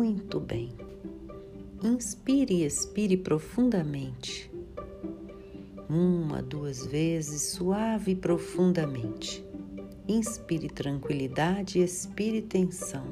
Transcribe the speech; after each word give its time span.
muito 0.00 0.40
bem. 0.40 0.72
Inspire 1.82 2.54
e 2.54 2.64
expire 2.64 3.18
profundamente. 3.18 4.50
Uma, 5.90 6.40
duas 6.40 6.86
vezes, 6.86 7.52
suave 7.52 8.12
e 8.12 8.16
profundamente. 8.16 9.44
Inspire 10.08 10.70
tranquilidade 10.70 11.78
e 11.78 11.82
expire 11.82 12.40
tensão. 12.40 13.08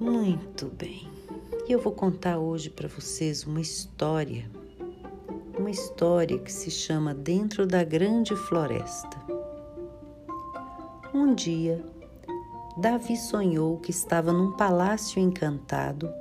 Muito 0.00 0.66
bem. 0.76 1.08
E 1.68 1.70
eu 1.70 1.78
vou 1.78 1.92
contar 1.92 2.36
hoje 2.36 2.68
para 2.68 2.88
vocês 2.88 3.44
uma 3.44 3.60
história. 3.60 4.50
Uma 5.56 5.70
história 5.70 6.36
que 6.36 6.52
se 6.52 6.68
chama 6.68 7.14
Dentro 7.14 7.64
da 7.64 7.84
Grande 7.84 8.34
Floresta. 8.34 9.24
Um 11.14 11.32
dia, 11.32 11.80
Davi 12.76 13.16
sonhou 13.16 13.78
que 13.78 13.90
estava 13.90 14.32
num 14.32 14.52
palácio 14.52 15.18
encantado 15.18 16.12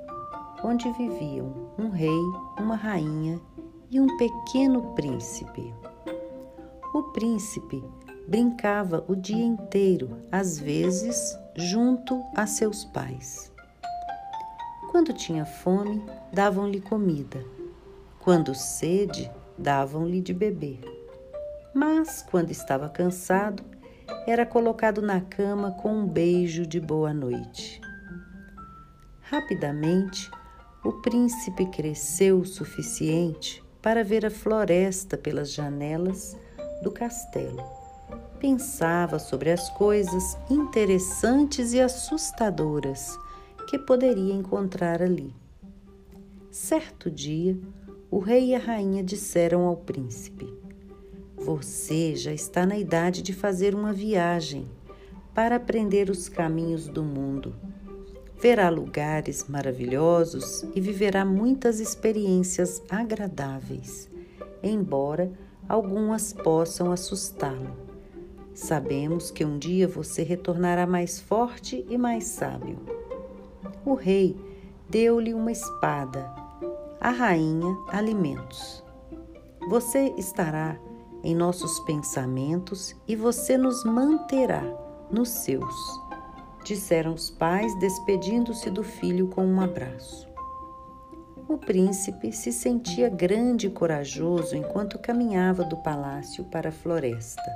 onde 0.64 0.90
viviam 0.94 1.74
um 1.78 1.90
rei, 1.90 2.22
uma 2.58 2.78
rainha 2.78 3.42
e 3.92 4.00
um 4.00 4.16
pequeno 4.18 4.94
príncipe. 4.96 5.74
O 6.94 7.04
príncipe 7.12 7.84
brincava 8.28 9.04
o 9.08 9.16
dia 9.16 9.44
inteiro, 9.44 10.18
às 10.32 10.58
vezes 10.58 11.38
junto 11.56 12.24
a 12.34 12.48
seus 12.48 12.86
pais. 12.86 13.52
Quando 14.92 15.12
tinha 15.12 15.46
fome, 15.46 16.02
davam-lhe 16.32 16.80
comida. 16.80 17.46
Quando 18.22 18.56
sede, 18.56 19.30
davam-lhe 19.58 20.22
de 20.22 20.34
beber. 20.34 20.80
Mas, 21.74 22.26
quando 22.32 22.50
estava 22.50 22.88
cansado, 22.88 23.62
era 24.28 24.46
colocado 24.46 25.02
na 25.02 25.22
cama 25.22 25.72
com 25.72 25.94
um 25.94 26.08
beijo 26.08 26.66
de 26.66 26.80
boa 26.80 27.14
noite. 27.14 27.80
Rapidamente, 29.22 30.30
o 30.84 30.94
príncipe 31.02 31.66
cresceu 31.68 32.40
o 32.40 32.46
suficiente 32.46 33.64
para 33.82 34.04
ver 34.04 34.26
a 34.26 34.32
floresta 34.32 35.18
pelas 35.18 35.52
janelas 35.52 36.38
do 36.82 36.92
castelo. 36.92 37.64
Pensava 38.40 39.18
sobre 39.18 39.52
as 39.52 39.70
coisas 39.72 40.38
interessantes 40.50 41.74
e 41.74 41.82
assustadoras 41.82 43.18
que 43.68 43.80
poderia 43.80 44.34
encontrar 44.34 45.02
ali. 45.02 45.36
Certo 46.52 47.10
dia, 47.10 47.58
o 48.12 48.20
rei 48.20 48.52
e 48.52 48.56
a 48.56 48.60
rainha 48.60 49.04
disseram 49.04 49.66
ao 49.66 49.78
príncipe: 49.78 50.65
você 51.38 52.16
já 52.16 52.34
está 52.34 52.66
na 52.66 52.78
idade 52.78 53.22
de 53.22 53.34
fazer 53.34 53.76
uma 53.76 53.94
viagem 53.94 54.68
para 55.34 55.58
aprender 55.58 56.10
os 56.10 56.30
caminhos 56.30 56.88
do 56.88 57.04
mundo. 57.04 57.54
Verá 58.40 58.70
lugares 58.70 59.46
maravilhosos 59.48 60.66
e 60.74 60.82
viverá 60.82 61.26
muitas 61.26 61.80
experiências 61.80 62.82
agradáveis, 62.90 64.10
embora 64.64 65.32
algumas 65.68 66.32
possam 66.32 66.92
assustá-lo. 66.92 67.76
Sabemos 68.54 69.32
que 69.32 69.44
um 69.44 69.58
dia 69.58 69.88
você 69.88 70.24
retornará 70.24 70.88
mais 70.88 71.20
forte 71.20 71.86
e 71.90 71.98
mais 71.98 72.26
sábio. 72.26 72.80
O 73.86 73.94
rei 73.94 74.38
deu-lhe 74.90 75.34
uma 75.34 75.52
espada, 75.52 76.34
a 77.02 77.10
rainha 77.10 77.78
alimentos. 77.90 78.84
Você 79.70 80.14
estará 80.18 80.80
em 81.26 81.34
nossos 81.34 81.80
pensamentos 81.80 82.96
e 83.08 83.16
você 83.16 83.58
nos 83.58 83.84
manterá 83.84 84.62
nos 85.10 85.30
seus, 85.30 85.76
disseram 86.64 87.16
os 87.16 87.32
pais, 87.32 87.78
despedindo-se 87.80 88.70
do 88.70 88.84
filho 88.84 89.28
com 89.28 89.44
um 89.44 89.60
abraço. 89.60 90.30
O 91.48 91.58
príncipe 91.58 92.32
se 92.32 92.52
sentia 92.52 93.10
grande 93.10 93.66
e 93.66 93.72
corajoso 93.72 94.56
enquanto 94.56 95.00
caminhava 95.00 95.64
do 95.64 95.78
palácio 95.78 96.44
para 96.46 96.70
a 96.70 96.72
floresta. 96.72 97.52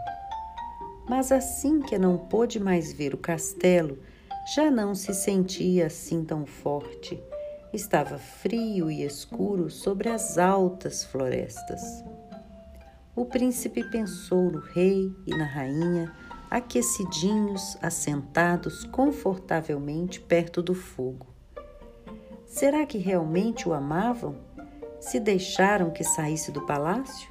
Mas 1.08 1.32
assim 1.32 1.80
que 1.80 1.98
não 1.98 2.18
pôde 2.18 2.60
mais 2.60 2.92
ver 2.92 3.14
o 3.14 3.20
castelo, 3.20 4.00
já 4.56 4.72
não 4.72 4.96
se 4.96 5.14
sentia 5.14 5.86
assim 5.86 6.24
tão 6.24 6.44
forte. 6.44 7.22
Estava 7.72 8.18
frio 8.18 8.90
e 8.90 9.04
escuro 9.04 9.70
sobre 9.70 10.10
as 10.10 10.40
altas 10.40 11.04
florestas 11.04 12.04
o 13.20 13.26
príncipe 13.26 13.84
pensou 13.84 14.50
no 14.50 14.60
rei 14.60 15.14
e 15.28 15.36
na 15.36 15.44
rainha, 15.44 16.10
aquecidinhos, 16.50 17.78
assentados 17.82 18.86
confortavelmente 18.86 20.22
perto 20.22 20.62
do 20.62 20.74
fogo. 20.74 21.28
Será 22.46 22.86
que 22.86 22.98
realmente 22.98 23.68
o 23.68 23.74
amavam? 23.74 24.38
Se 25.02 25.20
deixaram 25.20 25.92
que 25.92 26.02
saísse 26.02 26.50
do 26.50 26.66
palácio? 26.66 27.30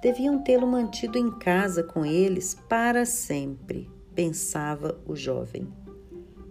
Deviam 0.00 0.42
tê-lo 0.42 0.66
mantido 0.66 1.18
em 1.18 1.30
casa 1.30 1.82
com 1.82 2.02
eles 2.02 2.54
para 2.66 3.04
sempre, 3.04 3.90
pensava 4.14 4.98
o 5.06 5.14
jovem. 5.14 5.68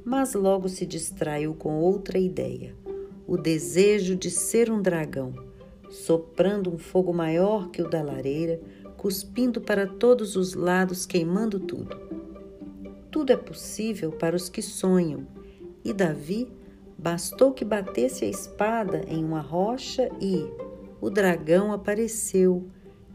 Mas 0.05 0.35
logo 0.35 0.69
se 0.69 0.85
distraiu 0.85 1.55
com 1.55 1.79
outra 1.79 2.19
ideia: 2.19 2.75
o 3.25 3.35
desejo 3.35 4.15
de 4.15 4.29
ser 4.29 4.69
um 4.69 4.79
dragão 4.79 5.48
soprando 5.89 6.73
um 6.73 6.77
fogo 6.77 7.13
maior 7.13 7.69
que 7.69 7.81
o 7.81 7.89
da 7.89 8.01
lareira, 8.01 8.59
cuspindo 8.97 9.61
para 9.61 9.87
todos 9.87 10.35
os 10.35 10.53
lados, 10.53 11.05
queimando 11.05 11.59
tudo. 11.59 11.97
Tudo 13.11 13.31
é 13.31 13.37
possível 13.37 14.11
para 14.11 14.35
os 14.35 14.49
que 14.49 14.61
sonham, 14.61 15.25
e 15.83 15.93
Davi 15.93 16.51
bastou 16.97 17.53
que 17.53 17.63
batesse 17.63 18.25
a 18.25 18.27
espada 18.27 19.03
em 19.07 19.23
uma 19.23 19.41
rocha 19.41 20.09
e 20.21 20.45
o 21.01 21.09
dragão 21.09 21.71
apareceu, 21.71 22.67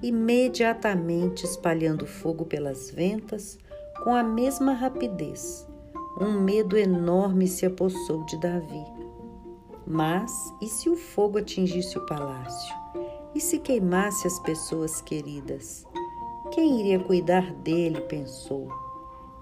imediatamente 0.02 1.44
espalhando 1.44 2.06
fogo 2.06 2.44
pelas 2.44 2.90
ventas 2.90 3.58
com 4.02 4.14
a 4.14 4.22
mesma 4.22 4.72
rapidez. 4.72 5.66
Um 6.20 6.40
medo 6.40 6.76
enorme 6.76 7.46
se 7.46 7.66
apossou 7.66 8.24
de 8.24 8.38
Davi. 8.40 8.93
Mas 9.86 10.54
e 10.60 10.66
se 10.66 10.88
o 10.88 10.96
fogo 10.96 11.38
atingisse 11.38 11.98
o 11.98 12.06
palácio? 12.06 12.74
E 13.34 13.40
se 13.40 13.58
queimasse 13.58 14.26
as 14.26 14.38
pessoas 14.38 15.02
queridas? 15.02 15.86
Quem 16.52 16.80
iria 16.80 17.00
cuidar 17.00 17.52
dele? 17.52 18.00
pensou. 18.00 18.68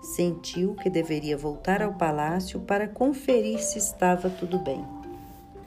Sentiu 0.03 0.75
que 0.75 0.91
deveria 0.91 1.37
voltar 1.37 1.81
ao 1.81 1.95
palácio 1.95 2.59
para 2.61 2.89
conferir 2.89 3.63
se 3.63 3.79
estava 3.79 4.29
tudo 4.29 4.59
bem. 4.59 4.85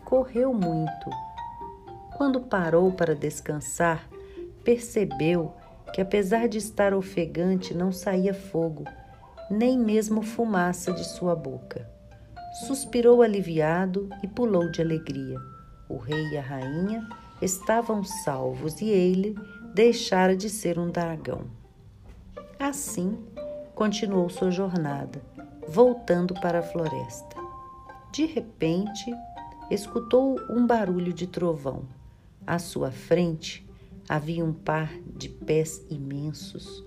Correu 0.03 0.53
muito. 0.53 1.09
Quando 2.17 2.41
parou 2.41 2.91
para 2.91 3.15
descansar, 3.15 4.09
percebeu 4.63 5.53
que, 5.93 6.01
apesar 6.01 6.49
de 6.49 6.57
estar 6.57 6.93
ofegante, 6.93 7.73
não 7.73 7.91
saía 7.91 8.33
fogo, 8.33 8.83
nem 9.49 9.79
mesmo 9.79 10.21
fumaça 10.21 10.91
de 10.91 11.05
sua 11.05 11.35
boca. 11.35 11.94
Suspirou 12.55 13.21
aliviado 13.21 14.07
e 14.23 14.29
pulou 14.29 14.71
de 14.71 14.81
alegria. 14.81 15.37
O 15.89 15.97
rei 15.97 16.29
e 16.29 16.37
a 16.37 16.41
rainha 16.41 17.05
estavam 17.41 18.01
salvos 18.01 18.79
e 18.79 18.87
ele 18.87 19.35
deixara 19.73 20.37
de 20.37 20.49
ser 20.49 20.79
um 20.79 20.89
dragão. 20.89 21.41
Assim, 22.57 23.19
continuou 23.75 24.29
sua 24.29 24.51
jornada, 24.51 25.21
voltando 25.67 26.33
para 26.35 26.59
a 26.59 26.63
floresta. 26.63 27.35
De 28.13 28.25
repente, 28.25 29.13
escutou 29.69 30.39
um 30.49 30.65
barulho 30.65 31.11
de 31.11 31.27
trovão. 31.27 31.83
À 32.47 32.57
sua 32.57 32.89
frente 32.89 33.67
havia 34.07 34.45
um 34.45 34.53
par 34.53 34.93
de 35.13 35.27
pés 35.27 35.85
imensos. 35.89 36.85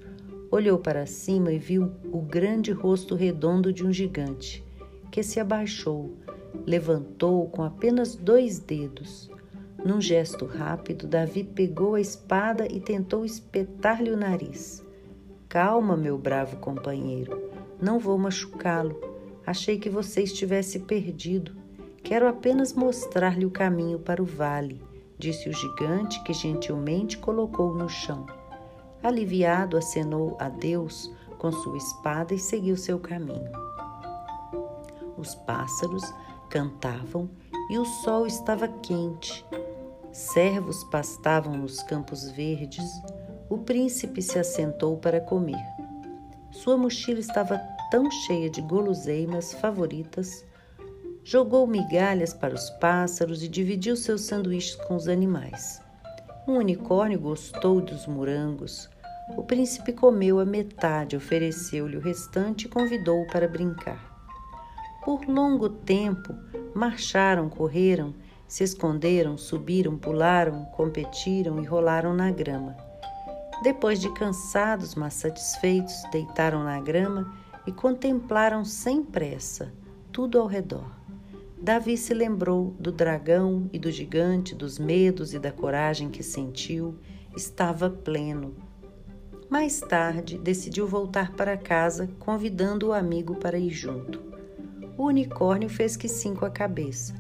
Olhou 0.51 0.79
para 0.79 1.05
cima 1.05 1.53
e 1.53 1.59
viu 1.59 1.93
o 2.11 2.23
grande 2.23 2.73
rosto 2.73 3.15
redondo 3.15 3.71
de 3.71 3.85
um 3.85 3.93
gigante 3.93 4.67
que 5.11 5.23
se 5.23 5.41
abaixou, 5.41 6.17
levantou 6.67 7.49
com 7.49 7.63
apenas 7.63 8.15
dois 8.15 8.59
dedos. 8.59 9.31
Num 9.85 10.01
gesto 10.01 10.45
rápido, 10.45 11.07
Davi 11.07 11.45
pegou 11.45 11.95
a 11.95 12.01
espada 12.01 12.67
e 12.67 12.81
tentou 12.81 13.25
espetar-lhe 13.25 14.11
o 14.11 14.17
nariz. 14.17 14.85
Calma, 15.49 15.97
meu 15.97 16.19
bravo 16.19 16.57
companheiro, 16.57 17.51
não 17.81 17.99
vou 17.99 18.19
machucá-lo. 18.19 19.01
Achei 19.47 19.79
que 19.79 19.89
você 19.89 20.23
estivesse 20.23 20.81
perdido. 20.81 21.57
Quero 22.03 22.27
apenas 22.27 22.75
mostrar-lhe 22.75 23.47
o 23.47 23.51
caminho 23.51 23.99
para 23.99 24.23
o 24.23 24.27
vale, 24.27 24.83
disse 25.19 25.49
o 25.49 25.53
gigante, 25.53 26.23
que 26.23 26.33
gentilmente 26.33 27.17
colocou 27.17 27.75
no 27.75 27.89
chão. 27.89 28.27
Aliviado, 29.03 29.77
acenou 29.77 30.37
a 30.39 30.49
Deus 30.49 31.13
com 31.39 31.53
sua 31.53 31.77
espada 31.77 32.35
e 32.35 32.39
seguiu 32.39 32.77
seu 32.77 32.99
caminho 32.99 33.68
os 35.19 35.35
pássaros 35.35 36.03
cantavam 36.49 37.29
e 37.71 37.79
o 37.79 37.85
sol 37.85 38.27
estava 38.27 38.69
quente. 38.69 39.45
Servos 40.13 40.83
pastavam 40.85 41.57
nos 41.57 41.83
campos 41.83 42.31
verdes. 42.31 42.85
O 43.51 43.59
príncipe 43.59 44.23
se 44.23 44.39
assentou 44.39 44.97
para 44.97 45.21
comer. 45.21 45.63
Sua 46.51 46.77
mochila 46.77 47.21
estava 47.21 47.61
tão 47.91 48.11
cheia 48.11 48.49
de 48.49 48.63
guloseimas 48.63 49.53
favoritas 49.55 50.47
Jogou 51.31 51.67
migalhas 51.67 52.33
para 52.33 52.55
os 52.55 52.71
pássaros 52.71 53.43
e 53.43 53.49
dividiu 53.49 53.95
seus 53.97 54.23
sanduíches 54.23 54.77
com 54.77 54.97
os 54.97 55.09
animais. 55.09 55.79
Um 56.47 56.55
unicórnio 56.55 57.21
gostou 57.21 57.83
dos 57.83 58.07
morangos. 58.07 58.89
O 59.37 59.43
príncipe 59.43 59.93
comeu 59.93 60.39
a 60.39 60.47
metade, 60.47 61.19
ofereceu-lhe 61.19 61.99
o 61.99 62.01
restante 62.01 62.65
e 62.65 62.71
convidou-o 62.71 63.27
para 63.27 63.47
brincar. 63.47 64.08
Por 65.09 65.27
longo 65.27 65.71
tempo 65.71 66.35
marcharam, 66.75 67.49
correram, 67.49 68.15
se 68.47 68.63
esconderam, 68.63 69.39
subiram, 69.39 69.97
pularam, 69.97 70.67
competiram 70.67 71.63
e 71.63 71.65
rolaram 71.65 72.13
na 72.13 72.31
grama. 72.31 72.77
Depois 73.63 73.99
de 73.99 74.13
cansados, 74.13 74.95
mas 74.95 75.15
satisfeitos, 75.15 75.95
deitaram 76.13 76.63
na 76.63 76.79
grama 76.79 77.35
e 77.67 77.73
contemplaram 77.73 78.67
sem 78.67 79.03
pressa 79.03 79.73
tudo 80.13 80.39
ao 80.39 80.47
redor. 80.47 80.93
Davi 81.57 81.97
se 81.97 82.13
lembrou 82.13 82.77
do 82.79 82.93
dragão 82.93 83.67
e 83.73 83.79
do 83.79 83.91
gigante, 83.91 84.55
dos 84.55 84.79
medos 84.79 85.33
e 85.33 85.39
da 85.39 85.51
coragem 85.51 86.11
que 86.11 86.23
sentiu, 86.23 86.99
estava 87.35 87.89
pleno. 87.89 88.55
Mais 89.49 89.81
tarde, 89.81 90.37
decidiu 90.37 90.87
voltar 90.87 91.33
para 91.33 91.57
casa, 91.57 92.11
convidando 92.19 92.89
o 92.89 92.93
amigo 92.93 93.37
para 93.37 93.59
ir 93.59 93.71
junto. 93.71 94.28
O 94.99 95.05
unicórnio 95.05 95.71
fez 95.71 95.97
que 95.97 96.09
sim 96.09 96.35
com 96.35 96.45
a 96.45 96.51
cabeça. 96.51 97.15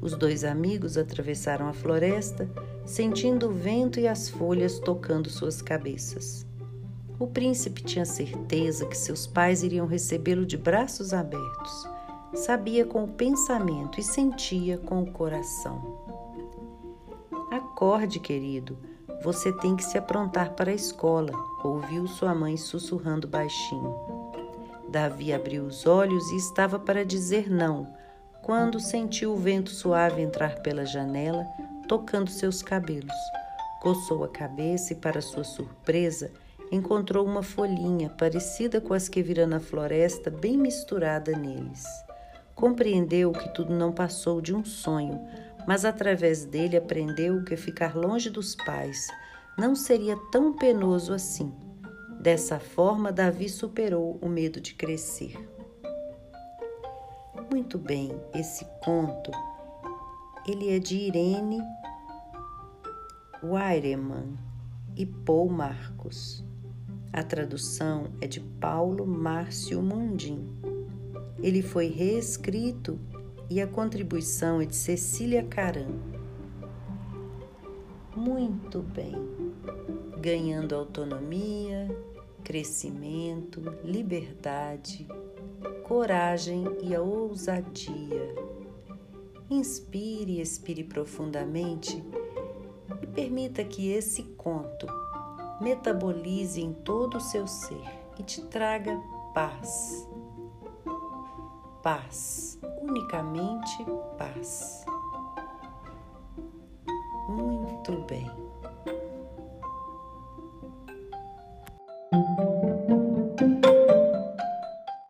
Os 0.00 0.14
dois 0.14 0.44
amigos 0.44 0.96
atravessaram 0.96 1.66
a 1.66 1.72
floresta, 1.72 2.48
sentindo 2.86 3.48
o 3.48 3.52
vento 3.52 3.98
e 3.98 4.06
as 4.06 4.28
folhas 4.28 4.78
tocando 4.78 5.28
suas 5.28 5.60
cabeças. 5.60 6.46
O 7.18 7.26
príncipe 7.26 7.82
tinha 7.82 8.04
certeza 8.04 8.86
que 8.86 8.96
seus 8.96 9.26
pais 9.26 9.64
iriam 9.64 9.86
recebê-lo 9.86 10.46
de 10.46 10.56
braços 10.56 11.12
abertos 11.12 11.94
sabia 12.34 12.84
com 12.84 13.04
o 13.04 13.08
pensamento 13.08 14.00
e 14.00 14.02
sentia 14.02 14.76
com 14.78 15.02
o 15.02 15.10
coração. 15.10 16.02
Acorde, 17.50 18.18
querido, 18.18 18.76
você 19.22 19.52
tem 19.52 19.76
que 19.76 19.84
se 19.84 19.96
aprontar 19.96 20.54
para 20.54 20.70
a 20.70 20.74
escola, 20.74 21.32
ouviu 21.62 22.06
sua 22.06 22.34
mãe 22.34 22.56
sussurrando 22.56 23.28
baixinho. 23.28 24.13
Davi 24.94 25.32
abriu 25.32 25.64
os 25.64 25.86
olhos 25.86 26.30
e 26.30 26.36
estava 26.36 26.78
para 26.78 27.04
dizer 27.04 27.50
não, 27.50 27.92
quando 28.40 28.78
sentiu 28.78 29.32
o 29.32 29.36
vento 29.36 29.70
suave 29.70 30.22
entrar 30.22 30.60
pela 30.60 30.86
janela, 30.86 31.44
tocando 31.88 32.30
seus 32.30 32.62
cabelos. 32.62 33.12
Coçou 33.82 34.22
a 34.22 34.28
cabeça 34.28 34.92
e, 34.92 34.96
para 34.96 35.20
sua 35.20 35.42
surpresa, 35.42 36.30
encontrou 36.70 37.26
uma 37.26 37.42
folhinha 37.42 38.08
parecida 38.08 38.80
com 38.80 38.94
as 38.94 39.08
que 39.08 39.20
vira 39.20 39.48
na 39.48 39.58
floresta, 39.58 40.30
bem 40.30 40.56
misturada 40.56 41.36
neles. 41.36 41.82
Compreendeu 42.54 43.32
que 43.32 43.52
tudo 43.52 43.74
não 43.74 43.90
passou 43.90 44.40
de 44.40 44.54
um 44.54 44.64
sonho, 44.64 45.20
mas 45.66 45.84
através 45.84 46.44
dele 46.44 46.76
aprendeu 46.76 47.42
que 47.42 47.56
ficar 47.56 47.96
longe 47.96 48.30
dos 48.30 48.54
pais 48.54 49.08
não 49.58 49.74
seria 49.74 50.16
tão 50.30 50.52
penoso 50.52 51.12
assim. 51.12 51.52
Dessa 52.24 52.58
forma, 52.58 53.12
Davi 53.12 53.50
superou 53.50 54.18
o 54.22 54.30
medo 54.30 54.58
de 54.58 54.72
crescer. 54.72 55.36
Muito 57.50 57.76
bem, 57.76 58.18
esse 58.34 58.64
conto 58.82 59.30
ele 60.48 60.74
é 60.74 60.78
de 60.78 60.96
Irene 60.96 61.60
Weiremann 63.42 64.38
e 64.96 65.04
Paul 65.04 65.50
Marcos. 65.50 66.42
A 67.12 67.22
tradução 67.22 68.06
é 68.22 68.26
de 68.26 68.40
Paulo 68.40 69.06
Márcio 69.06 69.82
Mundim. 69.82 70.48
Ele 71.42 71.60
foi 71.60 71.88
reescrito 71.88 72.98
e 73.50 73.60
a 73.60 73.66
contribuição 73.66 74.62
é 74.62 74.64
de 74.64 74.76
Cecília 74.76 75.44
Caram. 75.44 76.00
Muito 78.16 78.80
bem, 78.80 79.14
ganhando 80.22 80.74
autonomia, 80.74 81.86
crescimento, 82.44 83.60
liberdade, 83.82 85.08
coragem 85.82 86.64
e 86.82 86.94
a 86.94 87.00
ousadia. 87.00 88.34
Inspire 89.50 90.38
e 90.38 90.40
expire 90.40 90.84
profundamente 90.84 92.04
e 93.02 93.06
permita 93.06 93.64
que 93.64 93.90
esse 93.90 94.22
conto 94.22 94.86
metabolize 95.60 96.60
em 96.60 96.72
todo 96.72 97.16
o 97.16 97.20
seu 97.20 97.46
ser 97.46 97.82
e 98.18 98.22
te 98.22 98.42
traga 98.42 98.96
paz 99.34 100.06
paz, 101.84 102.58
unicamente 102.80 103.84
paz. 104.16 104.86
Muito 107.28 107.92
bem. 108.08 108.43